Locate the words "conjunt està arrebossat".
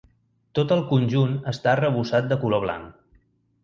0.93-2.35